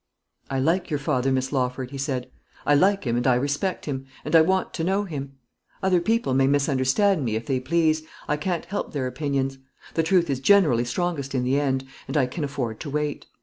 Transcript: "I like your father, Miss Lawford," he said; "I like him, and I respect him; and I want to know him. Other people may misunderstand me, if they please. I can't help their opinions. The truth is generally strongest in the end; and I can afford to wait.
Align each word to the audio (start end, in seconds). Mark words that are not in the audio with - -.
"I 0.49 0.57
like 0.57 0.89
your 0.89 0.97
father, 0.97 1.31
Miss 1.31 1.51
Lawford," 1.51 1.91
he 1.91 1.97
said; 1.99 2.27
"I 2.65 2.73
like 2.73 3.03
him, 3.03 3.17
and 3.17 3.27
I 3.27 3.35
respect 3.35 3.85
him; 3.85 4.07
and 4.25 4.35
I 4.35 4.41
want 4.41 4.73
to 4.73 4.83
know 4.83 5.03
him. 5.03 5.33
Other 5.83 6.01
people 6.01 6.33
may 6.33 6.47
misunderstand 6.47 7.23
me, 7.23 7.35
if 7.35 7.45
they 7.45 7.59
please. 7.59 8.01
I 8.27 8.35
can't 8.35 8.65
help 8.65 8.93
their 8.93 9.05
opinions. 9.05 9.59
The 9.93 10.01
truth 10.01 10.27
is 10.31 10.39
generally 10.39 10.85
strongest 10.85 11.35
in 11.35 11.43
the 11.43 11.59
end; 11.59 11.85
and 12.07 12.17
I 12.17 12.25
can 12.25 12.43
afford 12.43 12.79
to 12.79 12.89
wait. 12.89 13.27